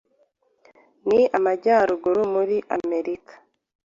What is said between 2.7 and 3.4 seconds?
Amerika